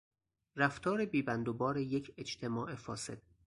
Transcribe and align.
رفتار 0.55 1.05
بیبندوبار 1.05 1.77
یک 1.77 2.13
اجتماع 2.17 2.75
فاسد 2.75 3.21